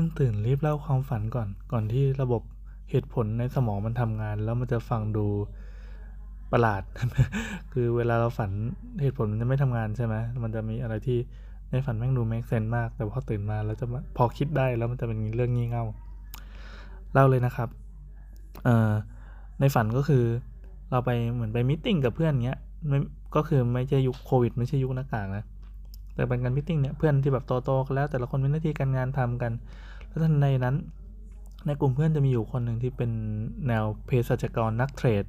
[0.00, 2.42] พิ่งตื่นรีบเล่าความฝันก่อน ก่อนที่ระบบ
[2.90, 5.26] เหตุผลในสมองมันทำงาน แล้วมันจะฟังดู
[6.52, 6.82] ประหลาด
[7.72, 8.50] คือเวลาเราฝัน
[9.02, 11.18] เหตุผลมันจะไม่ทำงานใช่ไหมมันจะมีอะไรที่
[11.70, 13.86] ในฝันแม่งดูแม็กเซนมาก แต่พอตื่นมาแล้วจะ
[14.16, 15.84] พอคิดได้แล้วมันจะเป็นเรื่องงี่เง่า
[17.12, 17.68] เล่าเลยนะครับ
[19.60, 20.24] ในฝันก็คือ
[20.90, 22.58] เราไปเหมือนไปมิ팅กับเพื่อนเงี้ย
[23.34, 25.44] ก็คือไม่ใช่ยุคโควิด ไม่ใช่ยุคหน้ากากนะ
[26.20, 29.52] แต่เป็นการมิ팅เนี่ยเพื่อนที่แบบโตๆกันแล้ว แต่ละคนมีหน้าที่การงานทำกัน
[30.08, 30.76] แล้วทันในนั้น
[31.66, 33.10] ในกลุ่มเพื่อนจะมีอยู่คนหนึ่งที่เป็น
[33.68, 35.24] แนวเภสัชกรนักเทรด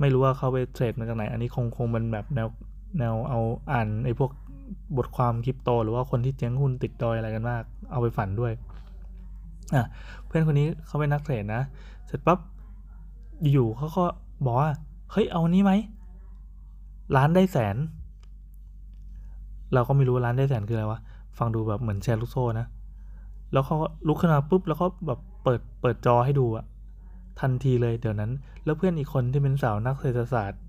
[0.00, 2.48] ไม่รู้ว่าเขาไปเทรดมาจากไหน อันนี้คงคงเป็นแบบแนว
[2.98, 3.40] แนวเอา
[3.72, 4.30] อ่านไอ้พวก
[4.96, 8.52] บทความคริปโต หรือว่าคนที่เจ๊งหุ้นติดดอยอะไรกันมาก เอาไปฝันด้วย
[9.74, 9.84] อะ
[10.26, 11.62] เพื่อนคนนี้เขาเป็นนักเทรดนะ
[12.06, 12.38] เสร็จปั๊บ
[13.52, 14.04] อยู่เขาก็
[14.44, 14.70] บอกว่า
[15.12, 15.72] เฮ้ยเอานี้ไหม
[17.16, 17.76] ล้านได้แสน
[19.74, 21.00] เราก็ไม่รู้ล้านได้แสนคืออะไรวะ
[21.38, 22.66] ฟังดูแบบเหมือนแชร์ลูกโซ่นะ
[23.52, 26.64] แล้วเขาลุกขึ้นมาปุ๊บแล้วก็แบบเปิดเปิดจอให้ดูอะ
[27.40, 28.30] ทันทีเลยเดี๋ยวนั้น
[28.64, 30.60] แล้วเพื่อนอีกคนที่เป็นสาวนักเศรษฐศาสตร์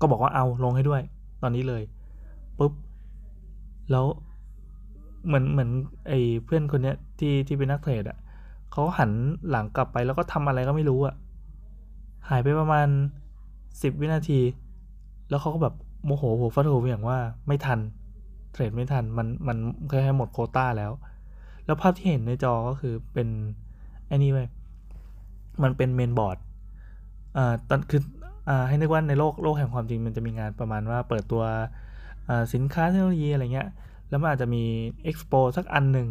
[0.00, 1.02] ก็บอกว่าเอาลงให้ด้วย
[1.42, 1.82] ตอนนี้เลย
[2.58, 2.72] ปุ๊บ
[3.90, 4.06] แล้ว
[5.26, 5.70] เหมือนเหมือน
[6.08, 8.18] ไอ้เพื่อนคนเนี้ยที่ที่เป็นนักเทรดอะ
[8.72, 9.10] เขาหัน
[9.50, 11.14] หลังกลับไปแล้วก็ทำอะไรก็ไม่รู้อะ
[12.28, 12.88] หายไปประมาณ
[13.82, 14.40] สิบวินาที
[15.28, 17.78] แล้วเขาก็แบบ โมโหหัวฟัดหัวอย่างว่าไม่ทัน
[18.52, 19.56] เทรดไม่ทัน มันมัน
[19.88, 20.92] แค่หมดโคต้าแล้ว
[21.66, 23.28] แล้วภาพที่เห็นในจอก็คือเป็น
[24.06, 24.38] ไอ้นี่ไป
[25.62, 26.38] มันเป็นเมนบอร์ด
[27.36, 28.00] อ่าตอนคือ
[28.48, 31.42] อ่าให้นึกว่าในโลกโลกแห่งความจริงมันจะมีงานประมาณว่าเปิดตัว
[32.28, 33.68] อ่าสินค้าเทคโนโลยีอะไรเงี้ย
[34.08, 34.62] แล้วมันอาจจะมี
[35.04, 36.08] เอ็กซ์โปสักอันหนึ่ง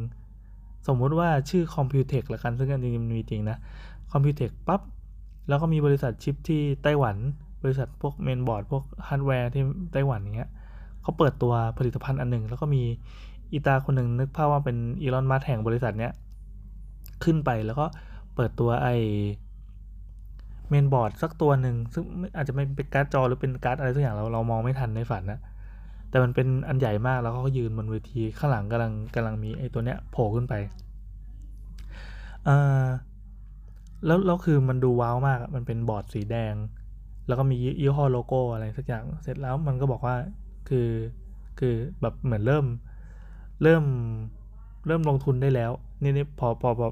[0.87, 3.57] สมมุติว่าชื่อ Computex ละกันซึ่งอันนี้มันมีจริงนะ
[4.13, 4.81] Computex ปั๊บ
[5.47, 7.17] แล้วก็มีบริษัทชิปที่ไต้หวัน
[7.63, 10.51] บริษัทพวกเมนบอร์ดพวกฮาร์ดแวร์ที่ไต้หวันเงี้ย
[11.01, 12.83] เขาเปิดตัวผลิตภัณฑ์อันหนึ่ง แล้วก็มี
[13.51, 16.11] อีตาคนหนึ่งนึกภาพว่าเป็นอีลอนมัสก์แห่งบริษัทเนี้ย
[17.23, 17.85] ขึ้นไปแล้วก็
[18.35, 18.87] เปิดตัวไอ
[20.69, 22.03] เมนบอร์ดสักตัวหนึ่งซึ่ง
[22.35, 25.39] อาจจะไม่เป็นการ์ดจอหรือเป็นการ์ดอะไรสักอย่างเราเรามองไม่ทันในฝันนะ
[26.09, 30.53] แต่มันเป็นอันใหญ่มากแล้วเขาก็ยืนบนเวทีข้างหลังกำลังกำลังมีไอ้ตัวเนี้ยโผล่ขึ้นไป
[32.47, 32.85] อ่า
[34.05, 36.53] แล้วแล้วคือมันดูว้าวมากมันเป็นบอร์ดสีแดง
[37.27, 40.15] แล้วก็มียี่ห้อโลโก้อะไรสักอย่างเสร็จแล้วมันก็บอกว่า
[40.69, 40.89] คือ
[41.59, 42.65] คือแบบเหมือนเริ่ม
[43.63, 43.83] เริ่ม
[44.87, 45.71] เริ่มลงทุนได้แล้ว
[46.03, 46.87] นี่นี่พอพอพอ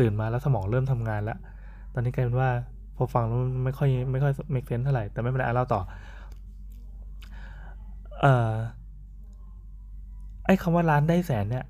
[0.00, 1.38] ตื่นมาแล้วสมองเริ่มทำงานแล้ว
[1.94, 2.50] ตอนนี้กลายเป็นว่า
[2.96, 5.80] พอฟังแล้วไม่ค่อยไม่ค่อย make sense เท่าไหร่แต่ไม่เป็นไรเล่าต่อ
[8.20, 8.54] เอ่อ
[10.46, 11.64] ไอ้คำว่าล้านได้แสนเนี่ย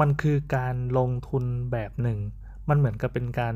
[0.00, 2.18] มันคือการลงทุนแบบหนึ่ง
[2.68, 3.54] มันเหมือนกับเป็นการ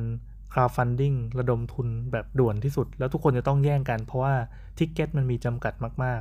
[0.52, 4.34] crowdfunding ระดมทุนแบบด่วนที่สุด แล้วทุกคนจะต้องแย่งกันเพราะว่า
[4.78, 5.74] ticket มันมีจำกัด
[6.04, 6.20] มาก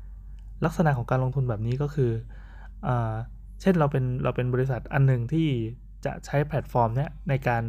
[0.00, 2.10] ๆ ลักษณะของการลงทุนแบบนี้ก็คือ
[2.86, 2.88] อ
[3.60, 5.48] เช่นเราเป็นเราเป็นบริษัทอันหนึ่งที่
[6.04, 7.62] จะใช้แพลตฟอร์มเนี้ยในการ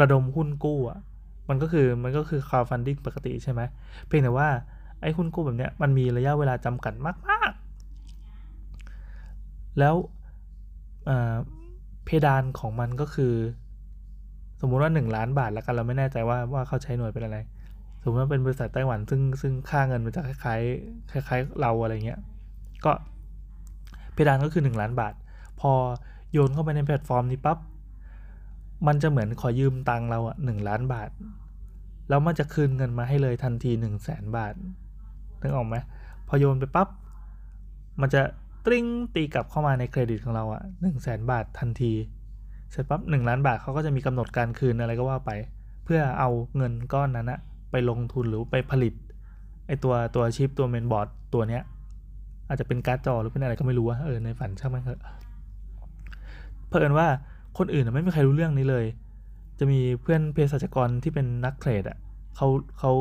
[0.00, 1.00] ระดมหุ้นกู้อะ
[1.48, 3.60] มันก็คือมันก็คือ crowdfunding ปกติใช่ไหม
[4.06, 4.48] เพียงแต่ว่า
[5.00, 6.94] ไอ้หุ้นกู้แบบเนี้ยมันมีระยะเวลาจำกัด
[7.28, 7.52] มาก
[8.70, 9.94] ๆ แล้ว
[12.04, 13.34] เพดานของมันก็คือ
[14.60, 17.38] สมมุติว่า 1 ล้านบาทแล้วกันเราไม่แน่ใจว่าว่าเขาใช้หน่วยเป็นอะไร
[18.02, 22.20] สมมติว่าเป็นบริษัทไต้หวันซึ่งซึ่งค่าเงินมันจะคล้ายๆคล้ายๆเราอะไรเงี้ย
[22.84, 22.92] ก็
[24.12, 25.14] เพดานก็คือ 1 ล้านบาท
[25.60, 25.72] พอ
[26.32, 27.58] โยนเข้าไปในแพลตฟอร์มนี้ปั๊บ
[28.86, 31.10] มันจะเหมือนขอยืมตังเราอะหนึ่งล้านบาท
[32.08, 34.54] แล้วมันจะคืนเงินมาให้เลยทันที1 0 0 0 0แสนบาท
[35.40, 35.76] นึกออกไหม
[36.28, 36.88] พอโยนไปปับ๊บ
[38.00, 38.22] มันจะ
[38.66, 41.92] ตริ้งตีกลับเข้ามาในเครดิตของเราอะหนึ่งแสนบาททันที
[42.70, 45.30] เสร็จปั๊บหนึ่งล้านบาทเขาก็จะมีกำหนดการคืนอะไรก็ว่าไป
[45.84, 48.94] เพื่อเอาเงินก้อนนั้นอะไปลงทุนหรือไปผลิต
[49.66, 51.62] ไอตัวตัวชิปตัวเมนบอร์ดตัวเนี้ย
[52.48, 55.00] อาจจะเป็นการ์ดจอหรือเป็นอะไรก็ไม่รู้ว่าเออในฝันช่างมันเถอะ
[56.68, 57.08] เพิ่นว่า
[57.58, 58.84] คนอื่นไม่มีใครรู้เรื่องนี้เลย
[59.58, 61.98] จะมีเพื่อนเภสัชกรที่เป็นนักเทรดอะ
[62.36, 62.48] เขา
[62.78, 62.92] เขา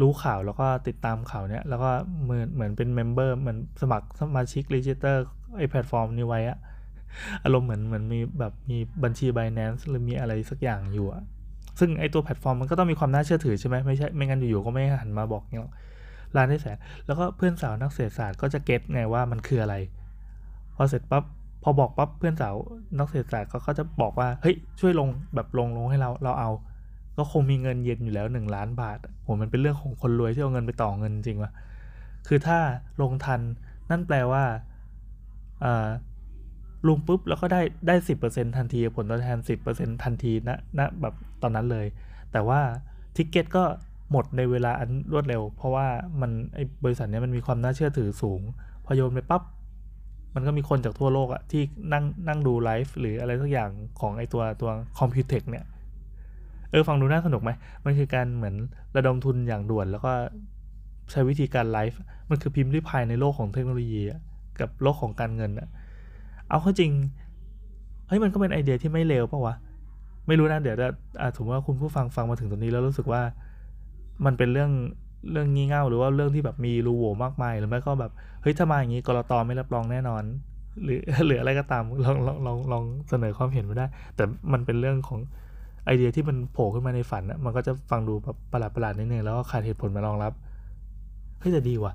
[0.00, 1.90] รู้ข่าวแล้วก็ติดตามข่าวเนี้ยแล้วก็
[2.24, 5.24] เหมือนเหมือนเป็น member เหมือนสมัครสมาชิก register
[5.56, 6.58] ไอแพลตฟอร์มนี้ไว้อะ
[7.44, 11.24] อารมณ์เหมือนเหมือนมีแบบมีบัญชี Binance หรือมีอะไรสักอย่างอยู่อะ
[11.78, 15.72] ซึ่งไอตัวแพลตฟอร์มมันก็ต้องมีความน่าเชื่อถือใช่ไหมไม่ใช่ไม่งั้นอยู่ๆก็ไม่หันมาบอกเงี้ย
[16.36, 16.76] ร้านได้แสน
[17.06, 19.74] แล้วก็เพื่อนสาวนักเศรษฐศาสตร์ก็จะเก็ตไงว่ามันคืออะไร
[20.76, 21.24] พอเสร็จปั๊บ
[21.62, 22.54] พอบอกปั๊บเพื่อนสาว
[22.98, 26.50] นักเศรษฐศาสตร์เขาก็จะบอกว่าเฮ้ยช่วยลงแบบลงลงให้เราเราเอา
[27.18, 31.52] ก็คงมีเงินเย็นอยู่แล้วหนึ่งล้านบาทโหมันเป็นเรื่องของคนรวยที่เอาเงินไปต่อเงินจริงวะ
[32.28, 32.58] คือถ้า
[33.02, 33.40] ลงทัน
[33.90, 34.44] นั่นแปลว่า
[36.88, 41.86] ลงปุ๊บแล้วก็ได้ได้สิบเปอร์เซ็นทันที ผลตอบแทนสิบเปอร์เซ็นทันทีนะนะแบบตอนนั้นเลย
[42.32, 42.60] แต่ว่า
[43.16, 43.64] ticket ก็
[44.12, 45.86] หมดในเวลาอันรวดเร็ว เพราะว่า
[46.20, 48.40] มันไอ้บริษัทนี้มันมีความน่าเชื่อถือสูง
[48.84, 49.42] พอโยนไปปั๊บ
[50.34, 51.62] มันก็มีคนจากทั่วโลกอะที่
[51.92, 55.64] นั่งนั่งดูไลฟ์หรืออะไรสักอย่างของไอตัวตัว Computex เนี่ย
[56.70, 57.50] เออฟังดูน่าสนุกไหม
[57.84, 58.54] มันคือการเหมือน
[58.96, 60.12] ระดมทุนอย่างด่วนแล้วก็
[61.10, 61.98] ใช้วิธีการไลฟ์
[62.30, 64.02] มันคือพิมรี่พายในโลกของเทคโนโลยี
[64.60, 65.68] กับโลกของการเงินอะ
[66.50, 66.92] เอาเข้าจริง
[68.08, 69.54] เฮ้ยมันก็เป็นไอเดียที่ไม่เลวป่าวะ
[70.26, 70.88] ไม่รู้นะเดี๋ยวจะ
[71.36, 73.22] ถือว่าคุณผู้ฟังฟังมาถึงตรงนี้แล้วรู้สึกว่า
[74.24, 74.70] มันเป็นเรื่อง
[75.32, 78.12] เรื่องงี่เง่าหรือว่าเรื่องที่แบบมีรูโหว่มากมายหรือไม่ก็แบบ
[78.42, 80.22] เฮ้ยถ้ามาอย่างนี้กรตไม่รับรองแน่นอน
[80.82, 85.20] หรือหรืออะไรก็ตามลองลองลองลองเสนอความเห็นมาได้ แต่มันเป็นเรื่องของ
[85.84, 90.32] ไอเดียที่มันโผล่ขึ้นมาในฝันอะมันก็จะฟังดูแบบประหลาดประหลาดนิดนึงแล้วก็ขาดเหตุผลมารองรับ
[91.40, 91.92] เฮ้ยแต่ดีว่ะ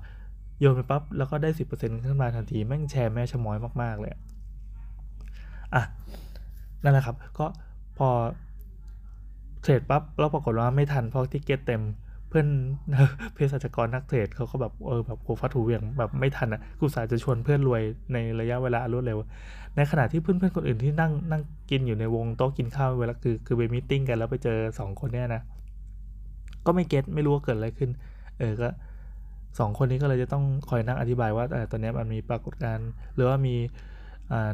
[0.60, 4.12] โยนไปปั๊บแล้วก็ได้สิบเปอร์เซ็นต์ขึ้นมาทันทีแม่งแชร์แม่ชะม้อยมากๆเลย
[5.74, 5.82] อะ
[6.82, 7.46] นั่นแหละครับ ก็
[7.98, 8.08] พอ
[9.62, 11.82] เทรดปั๊บแล้วปรากฏว่าไม่ทันเพราะที่เก็ตเต็ม
[12.28, 12.48] เพื่อน
[13.34, 17.82] เภสัชกรนักเทรดเขาก็แบบเออแบบโคฟัดถูเวียงแบบไม่ทันอะกูสาจะชวนเพื่อนรวย
[18.12, 19.18] ในระยะเวลารวดเร็ว
[19.76, 25.42] ในขณะที่เพื่อนเพื่อนคนอื่นที่นั่งนั่งกินอยู่ในวงโต๊ะกินข้าวเวลาคือคือไปมิ팅กันแล้วไปเจอสองคนเนี้ยนะ
[26.66, 27.90] ก็ไม่เก็ตไม่รู้ว่าเกิดอะไรขึ้น
[28.38, 28.68] เออก็
[29.58, 33.54] สองคนนี้ก็เลยจะต้องคอยนั่งอธิบายว่าตอนนี้มันมีปรากฏการณ์หรือว่ามี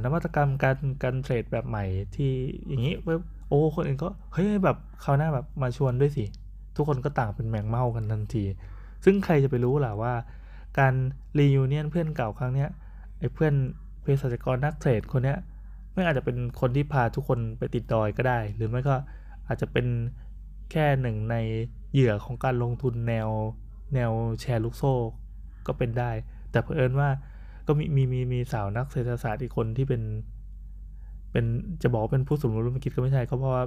[0.05, 1.85] นวัตกรรมการการเทรดแบบใหม่
[2.17, 2.33] ที่
[2.69, 2.95] อย่างนี้
[3.49, 6.25] โอ้คนอื่นก็เฮ้ยแบบเขาวหน้าแบบมาชวนด้วยสิ
[6.77, 8.45] ทุกคนก็ต่างเป็นแมงเม่ากันทันที
[9.05, 10.15] ซึ่งใครจะไปรู้ล่ะว่า
[10.79, 10.95] การ
[11.39, 12.71] รียูเนียนเพื่อนเก่าครั้งเนี้ย
[13.19, 13.55] ไอ้เพื่อน
[14.03, 15.39] เภสัชกรนักเทรดคนเนี้ย
[15.95, 18.95] ไม่อาจจะเป็นคนที่พาทุกคนไปติดดอยก็ได้ หรือไม่ก็
[19.47, 19.87] อาจจะเป็น
[20.71, 21.37] แค่หนึ่งใน
[21.93, 23.29] เหยื่อของการลงทุนแนว
[23.95, 24.95] แนวแชร์ลูกโซ่
[25.67, 26.11] ก็เป็นได้
[26.51, 27.09] แต่เผอิญว่า
[27.69, 30.03] ก็มีมีมีมีสาวนักเศรษฐศาสตร์อีกคนที่เป็น
[31.32, 31.44] เป็น
[31.82, 33.65] จะบอกเป็นผู้สมรู้ร่วมคิดก็ไม่ใช่ก็เพราะว่า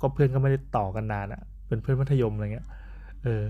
[0.00, 2.66] ก็เพื่อนก็ไม่ได้ต่อกันนานอะ่ะ เป็นเพื่อนมัธยมอะไรเงี้ย
[3.24, 3.42] เออ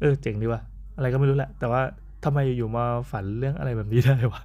[0.00, 0.60] เออ เจ๋งดีว่ะ
[0.96, 1.80] อะไรก็ไม่รู้แหละ แต่ว่า
[2.24, 4.42] ทำไมอยู่มาฝันเรื่องอะไรแบบนี้ได้วะ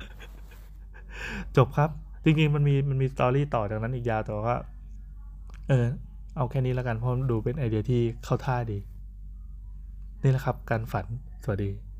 [1.57, 1.89] จบครับ
[2.23, 4.57] จริงๆมันมีมันมีสตอรี่ต่อจากนั้นอีกยาวแต่ว่า
[5.69, 5.85] เออ
[6.37, 8.77] เอาแค่นี้แล้วกันเพราะดูเป็นไอเดียที่เข้าท่าดี
[10.23, 11.05] นี่แหละครับ การฝัน
[11.43, 11.90] สวัสดี